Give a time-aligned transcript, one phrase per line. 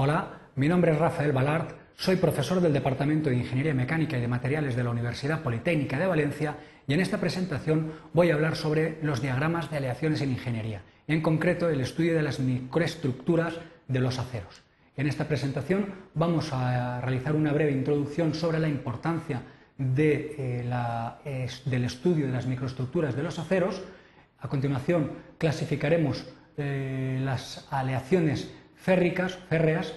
[0.00, 4.28] Hola, mi nombre es Rafael Balart, soy profesor del Departamento de Ingeniería Mecánica y de
[4.28, 6.54] Materiales de la Universidad Politécnica de Valencia
[6.86, 11.20] y en esta presentación voy a hablar sobre los diagramas de aleaciones en ingeniería, en
[11.20, 13.54] concreto el estudio de las microestructuras
[13.88, 14.62] de los aceros.
[14.96, 19.42] En esta presentación vamos a realizar una breve introducción sobre la importancia
[19.80, 20.64] eh,
[21.64, 23.82] del estudio de las microestructuras de los aceros.
[24.38, 26.24] A continuación clasificaremos
[26.56, 29.94] eh, las aleaciones férricas, férreas,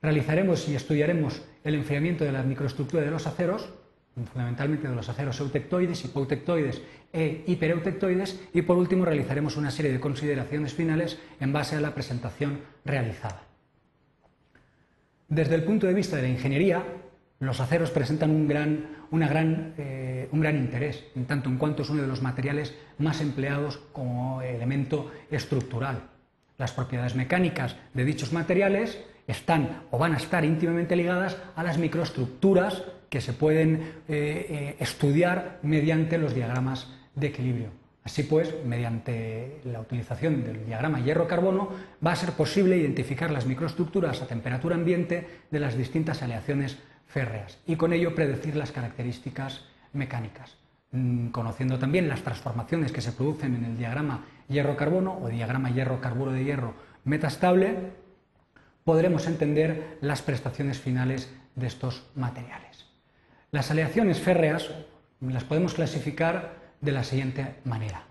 [0.00, 3.68] realizaremos y estudiaremos el enfriamiento de la microestructura de los aceros,
[4.14, 10.00] fundamentalmente de los aceros eutectoides, hipoeutectoides e hipereutectoides, y por último realizaremos una serie de
[10.00, 13.42] consideraciones finales en base a la presentación realizada.
[15.28, 16.84] Desde el punto de vista de la ingeniería,
[17.38, 21.82] los aceros presentan un gran, una gran, eh, un gran interés, en tanto en cuanto
[21.82, 26.09] es uno de los materiales más empleados como elemento estructural.
[26.60, 31.78] Las propiedades mecánicas de dichos materiales están o van a estar íntimamente ligadas a las
[31.78, 37.70] microestructuras que se pueden eh, eh, estudiar mediante los diagramas de equilibrio.
[38.04, 41.70] Así pues, mediante la utilización del diagrama hierro-carbono
[42.06, 47.56] va a ser posible identificar las microestructuras a temperatura ambiente de las distintas aleaciones férreas
[47.66, 49.64] y con ello predecir las características
[49.94, 50.59] mecánicas.
[50.92, 56.32] Mm, conociendo también las transformaciones que se producen en el diagrama hierro-carbono o diagrama hierro-carburo
[56.32, 56.74] de hierro
[57.04, 57.92] metastable,
[58.82, 62.86] podremos entender las prestaciones finales de estos materiales.
[63.52, 64.68] Las aleaciones férreas
[65.20, 68.06] las podemos clasificar de la siguiente manera.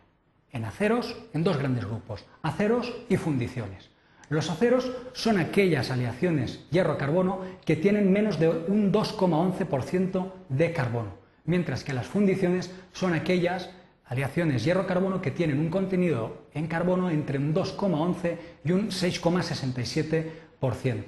[0.51, 3.89] En aceros, en dos grandes grupos, aceros y fundiciones.
[4.29, 11.83] Los aceros son aquellas aleaciones hierro-carbono que tienen menos de un 2,11% de carbono mientras
[11.83, 13.69] que las fundiciones son aquellas
[14.05, 21.03] aleaciones hierro-carbono que tienen un contenido en carbono entre un 2,11 y un 6,67%.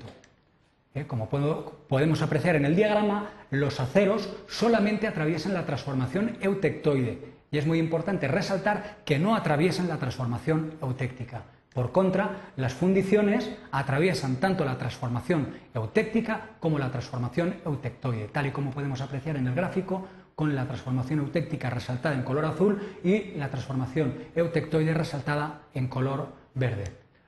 [0.93, 1.05] ¿Eh?
[1.07, 7.19] Como podemos apreciar en el diagrama, los aceros solamente atraviesan la transformación eutectoide
[7.49, 11.43] y es muy importante resaltar que no atraviesan la transformación eutéctica.
[11.73, 18.51] Por contra, las fundiciones atraviesan tanto la transformación eutéctica como la transformación eutectoide, tal y
[18.51, 20.05] como podemos apreciar en el gráfico
[20.41, 26.29] con la transformación eutéctica resaltada en color azul y la transformación eutectoide resaltada en color
[26.55, 26.85] verde.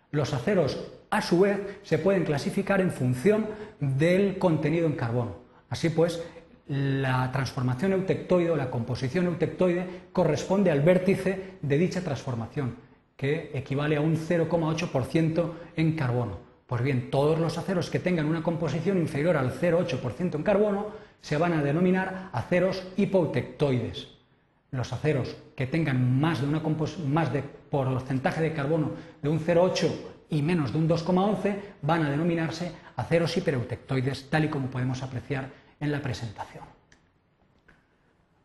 [0.09, 3.45] Los aceros, a su vez, se pueden clasificar en función
[3.79, 5.35] del contenido en carbono.
[5.69, 6.23] Así pues,
[6.65, 12.77] la transformación eutectoide o la composición eutectoide corresponde al vértice de dicha transformación,
[13.15, 16.39] que equivale a un 0,8% en carbono.
[16.65, 21.37] Pues bien, todos los aceros que tengan una composición inferior al 0,8% en carbono se
[21.37, 24.09] van a denominar aceros hipoutectoides.
[24.71, 26.61] Los aceros que tengan más de, una
[27.07, 28.91] más de porcentaje de carbono
[29.21, 29.89] de un 0,8
[30.29, 35.49] y menos de un 2,11 van a denominarse aceros hipereutectoides, tal y como podemos apreciar
[35.79, 36.65] en la presentación.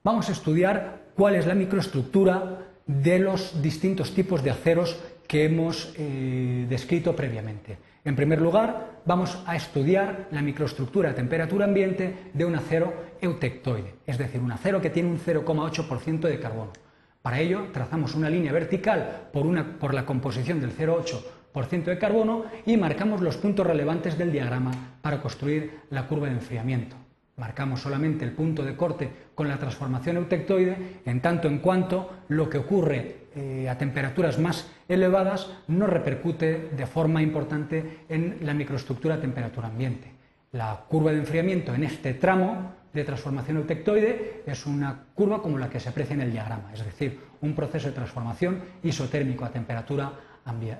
[0.05, 4.97] Vamos a estudiar cuál es la microestructura de los distintos tipos de aceros
[5.28, 7.78] que hemos eh, descrito previamente.
[8.05, 13.94] En primer lugar, vamos a estudiar la microestructura a temperatura ambiente de un acero eutectoide,
[14.06, 16.72] es decir, un acero que tiene un 0,8% de carbono.
[17.21, 19.44] Para ello, trazamos una línea vertical por,
[19.78, 24.71] por la composición del 0,8% de carbono y marcamos los puntos relevantes del diagrama
[25.03, 26.97] para construir la curva de enfriamiento.
[27.38, 32.50] Marcamos solamente el punto de corte con la transformación eutectoide, en tanto en cuanto lo
[32.50, 39.15] que ocurre eh, a temperaturas más elevadas no repercute de forma importante en la microestructura
[39.15, 40.10] a temperatura ambiente.
[40.53, 45.70] La curva de enfriamiento en este tramo de transformación eutectoide es una curva como la
[45.70, 50.10] que se aprecia en el diagrama, es decir, un proceso de transformación isotérmico a temperatura,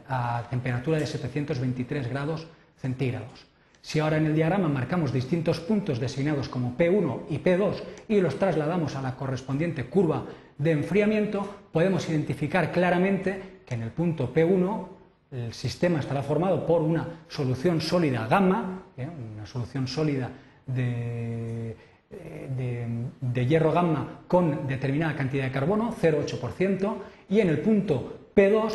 [0.09, 3.47] a temperatura de 723 grados centígrados.
[3.81, 8.39] Si ahora en el diagrama marcamos distintos puntos designados como P1 y P2 y los
[8.39, 10.27] trasladamos a la correspondiente curva
[10.59, 14.89] de enfriamiento, podemos identificar claramente que en el punto P1
[15.31, 19.09] el sistema estará formado por una solución sólida gamma, ¿eh?
[19.35, 20.31] una solución sólida
[20.67, 21.77] de,
[22.11, 26.97] de, hierro gamma con determinada cantidad de carbono, 0,8%,
[27.29, 28.73] y en el punto P2,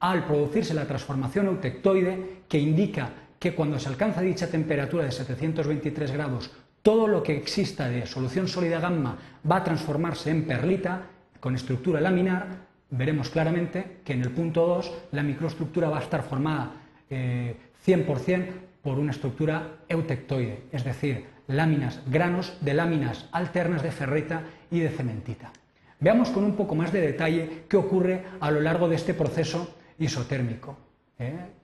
[0.00, 3.10] al producirse la transformación eutectoide, que indica
[3.44, 6.50] que cuando se alcanza dicha temperatura de 723 grados,
[6.80, 11.02] todo lo que exista de solución sólida gamma va a transformarse en perlita
[11.40, 12.46] con estructura laminar.
[12.88, 16.72] Veremos claramente que en el punto 2 la microestructura va a estar formada
[17.10, 18.52] 100% eh,
[18.82, 24.40] por una estructura eutectoide, es decir, láminas, granos de láminas alternas de ferrita
[24.70, 25.52] y de cementita.
[26.00, 29.76] Veamos con un poco más de detalle qué ocurre a lo largo de este proceso
[29.98, 30.78] isotérmico.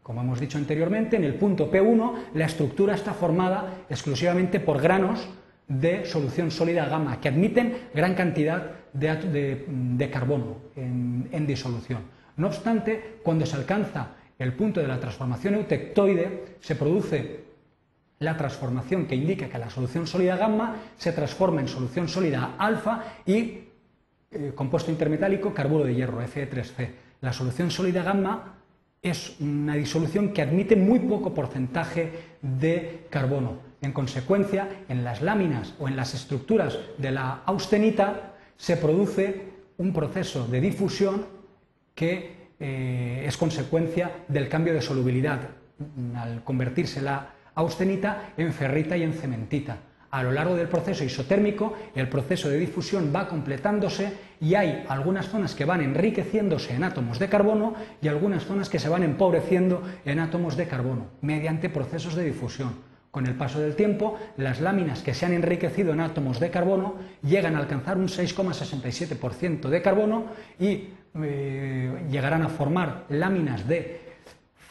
[0.02, 5.29] Como hemos dicho anteriormente, en el punto P1 la estructura está formada exclusivamente por granos
[5.67, 12.02] de solución sólida gamma que admiten gran cantidad de, carbono en, disolución.
[12.37, 17.44] No obstante, cuando se alcanza el punto de la transformación eutectoide, se produce
[18.19, 23.05] la transformación que indica que la solución sólida gamma se transforma en solución sólida alfa
[23.26, 23.64] y
[24.31, 26.91] eh, compuesto intermetálico carburo de hierro, Fe3C.
[27.20, 28.60] La solución sólida gamma
[29.02, 32.12] es una disolución que admite muy poco porcentaje
[32.43, 33.58] de carbono.
[33.81, 39.94] En consecuencia, en las láminas o en las estructuras de la austenita se produce un
[39.94, 41.25] proceso de difusión
[41.94, 45.41] que eh, es consecuencia del cambio de solubilidad
[46.14, 49.79] al convertirse la austenita en ferrita y en cementita.
[50.11, 55.29] A lo largo del proceso isotérmico, el proceso de difusión va completándose y hay algunas
[55.29, 59.83] zonas que van enriqueciéndose en átomos de carbono y algunas zonas que se van empobreciendo
[60.05, 62.91] en átomos de carbono mediante procesos de difusión.
[63.12, 66.95] Con el paso del tiempo, las láminas que se han enriquecido en átomos de carbono
[67.23, 70.27] llegan a alcanzar un 6,67% de carbono
[70.59, 70.89] y
[71.23, 74.01] eh, llegarán a formar láminas de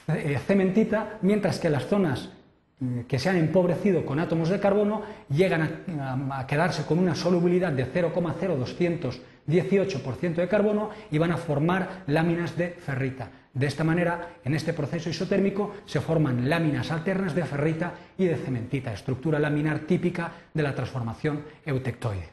[0.07, 2.29] eh, cementita, mientras que las zonas
[3.07, 5.83] que se han empobrecido con átomos de carbono llegan
[6.31, 12.69] a, quedarse con una solubilidad de 0,0218% de carbono y van a formar láminas de
[12.69, 13.31] ferrita.
[13.53, 18.37] De esta manera, en este proceso isotérmico se forman láminas alternas de ferrita y de
[18.37, 22.29] cementita, estructura laminar típica de la transformación eutectoide.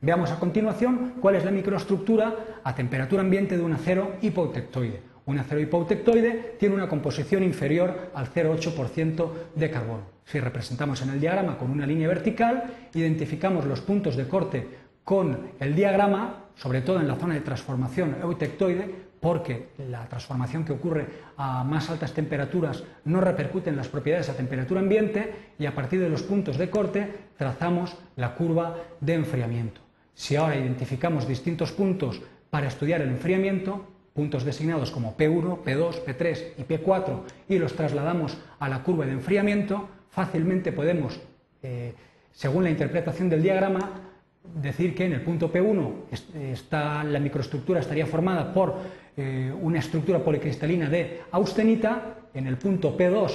[0.00, 2.32] Veamos a continuación cuál es la microestructura
[2.62, 5.15] a temperatura ambiente de un acero hipotectoide.
[5.26, 10.02] Un acero hipotectoide tiene una composición inferior al 0,8% de carbono.
[10.24, 12.64] Si representamos en el diagrama con una línea vertical,
[12.94, 14.66] identificamos los puntos de corte
[15.02, 20.72] con el diagrama, sobre todo en la zona de transformación eutectoide, porque la transformación que
[20.72, 21.06] ocurre
[21.36, 26.00] a más altas temperaturas no repercute en las propiedades a temperatura ambiente y a partir
[26.00, 29.80] de los puntos de corte trazamos la curva de enfriamiento.
[30.14, 36.44] Si ahora identificamos distintos puntos para estudiar el enfriamiento, puntos designados como P1, P2, P3
[36.56, 37.20] y P4
[37.50, 41.20] y los trasladamos a la curva de enfriamiento, fácilmente podemos,
[41.62, 41.92] eh,
[42.32, 43.90] según la interpretación del diagrama,
[44.60, 45.92] decir que en el punto P1
[46.52, 48.74] está, la microestructura estaría formada por
[49.16, 53.32] eh, una estructura policristalina de austenita, en el punto P2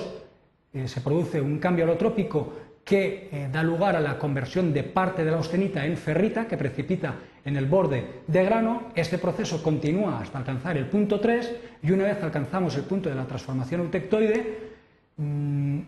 [0.74, 2.54] eh, se produce un cambio alotrópico
[2.92, 6.60] que eh, da lugar a la conversión de parte de la austenita en ferrita, que
[6.60, 7.16] precipita
[7.46, 8.92] en el borde de grano.
[8.94, 13.16] Este proceso continúa hasta alcanzar el punto 3 y una vez alcanzamos el punto de
[13.16, 14.60] la transformación eutectoide,
[15.16, 15.80] mm,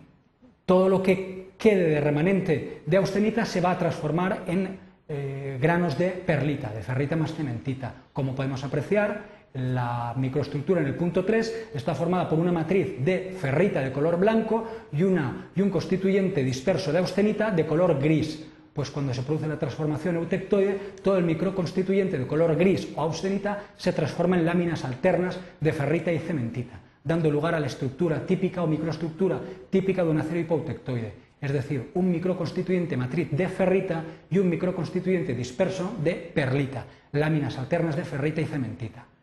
[0.64, 5.98] todo lo que quede de remanente de austenita se va a transformar en eh, granos
[5.98, 7.92] de perlita, de ferrita más cementita.
[8.14, 13.36] Como podemos apreciar, la microestructura en el punto 3 está formada por una matriz de
[13.38, 18.44] ferrita de color blanco y, un constituyente disperso de austenita de color gris.
[18.72, 23.66] Pues cuando se produce la transformación eutectoide, todo el microconstituyente de color gris o austenita
[23.76, 28.64] se transforma en láminas alternas de ferrita y cementita, dando lugar a la estructura típica
[28.64, 29.38] o microestructura
[29.70, 35.32] típica de un acero hipotectoide, es decir, un microconstituyente matriz de ferrita y un microconstituyente
[35.32, 39.13] disperso de perlita, láminas alternas de ferrita y cementita.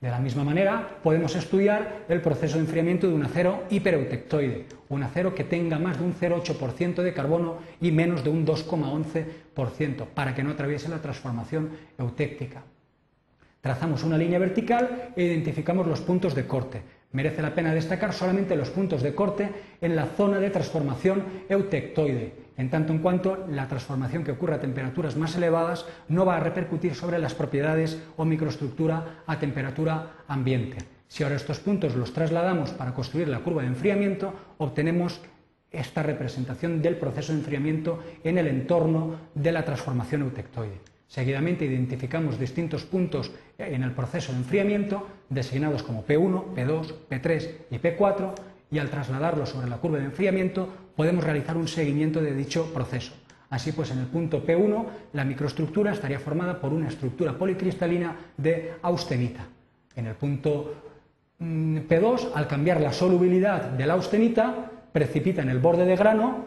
[0.00, 5.02] De la misma manera, podemos estudiar el proceso de enfriamiento de un acero hipereutectoide, un
[5.02, 10.34] acero que tenga más de un 0,8% de carbono y menos de un 2,11%, para
[10.34, 12.62] que no atraviese la transformación eutéctica.
[13.60, 16.80] Trazamos una línea vertical e identificamos los puntos de corte.
[17.12, 19.50] Merece la pena destacar solamente los puntos de corte
[19.80, 24.60] en la zona de transformación eutectoide, en tanto en cuanto la transformación que ocurre a
[24.60, 30.78] temperaturas más elevadas no va a repercutir sobre las propiedades o microestructura a temperatura ambiente.
[31.08, 35.20] Si ahora estos puntos los trasladamos para construir la curva de enfriamiento, obtenemos
[35.72, 40.78] esta representación del proceso de enfriamiento en el entorno de la transformación eutectoide.
[41.10, 47.78] Seguidamente identificamos distintos puntos en el proceso de enfriamiento, designados como P1, P2, P3 y
[47.78, 48.32] P4,
[48.70, 53.12] y al trasladarlos sobre la curva de enfriamiento podemos realizar un seguimiento de dicho proceso.
[53.48, 58.74] Así pues, en el punto P1 la microestructura estaría formada por una estructura policristalina de
[58.80, 59.48] austenita.
[59.96, 60.76] En el punto
[61.40, 66.44] mm, P2, al cambiar la solubilidad de la austenita, precipita en el borde de grano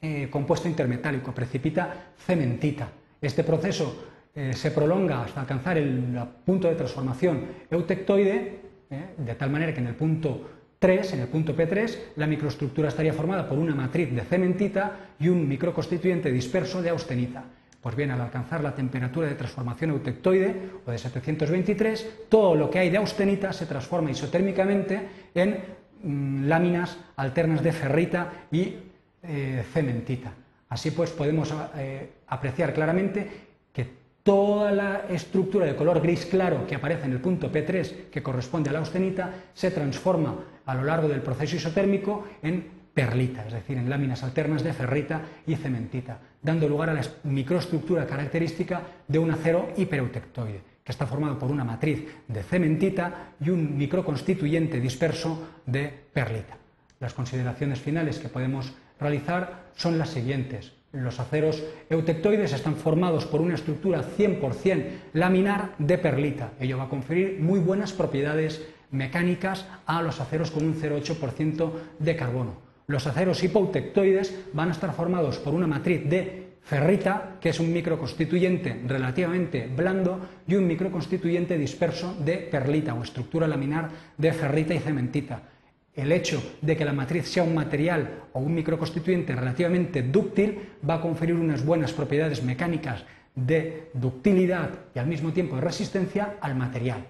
[0.00, 2.88] eh, compuesto intermetálico, precipita cementita.
[3.24, 4.04] Este proceso
[4.34, 6.14] eh, se prolonga hasta alcanzar el
[6.44, 11.28] punto de transformación eutectoide, eh, de tal manera que en el punto 3, en el
[11.28, 16.82] punto P3, la microestructura estaría formada por una matriz de cementita y un microconstituyente disperso
[16.82, 17.44] de austenita.
[17.80, 20.54] Pues bien, al alcanzar la temperatura de transformación eutectoide
[20.84, 25.00] o de 723, todo lo que hay de austenita se transforma isotérmicamente
[25.34, 25.58] en
[26.02, 28.76] mm, láminas alternas de ferrita y
[29.22, 30.43] eh, cementita.
[30.74, 33.30] Así pues podemos eh, apreciar claramente
[33.72, 33.86] que
[34.24, 38.70] toda la estructura de color gris claro que aparece en el punto P3, que corresponde
[38.70, 40.34] a la austenita, se transforma
[40.66, 45.20] a lo largo del proceso isotérmico en perlita, es decir, en láminas alternas de ferrita
[45.46, 51.38] y cementita, dando lugar a la microestructura característica de un acero hipereutectoide, que está formado
[51.38, 56.56] por una matriz de cementita y un microconstituyente disperso de perlita.
[56.98, 60.72] Las consideraciones finales que podemos realizar son las siguientes.
[60.92, 66.52] Los aceros eutectoides están formados por una estructura 100% laminar de perlita.
[66.58, 72.16] Ello va a conferir muy buenas propiedades mecánicas a los aceros con un 0,8% de
[72.16, 72.54] carbono.
[72.86, 77.72] Los aceros hipoutectoides van a estar formados por una matriz de ferrita, que es un
[77.72, 84.78] microconstituyente relativamente blando, y un microconstituyente disperso de perlita o estructura laminar de ferrita y
[84.78, 85.42] cementita.
[85.94, 90.58] El hecho de que la matriz sea un material o un microconstituyente relativamente dúctil
[90.88, 96.36] va a conferir unas buenas propiedades mecánicas de ductilidad y al mismo tiempo de resistencia
[96.40, 97.06] al material.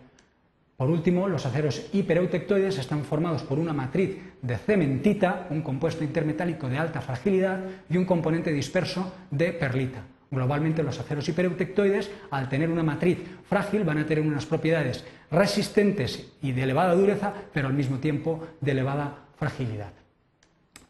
[0.76, 6.68] Por último, los aceros hipereutectoides están formados por una matriz de cementita, un compuesto intermetálico
[6.68, 10.02] de alta fragilidad, y un componente disperso de perlita.
[10.34, 16.32] Globalmente, los aceros hipereutectoides, al tener una matriz frágil, van a tener unas propiedades resistentes
[16.42, 19.92] y de elevada dureza, pero al mismo tiempo de elevada fragilidad.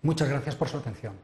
[0.03, 1.15] Muchas gracias por su atención.